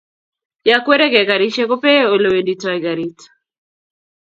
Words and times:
ya 0.69 0.77
kweregei 0.83 1.27
garishek 1.29 1.67
ko 1.69 1.75
pee 1.83 2.01
ole 2.13 2.27
wenditoi 2.33 2.83
garit 2.85 3.19